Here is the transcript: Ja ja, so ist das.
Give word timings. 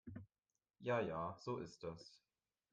Ja 0.79 0.99
ja, 0.99 1.37
so 1.37 1.57
ist 1.59 1.83
das. 1.83 2.23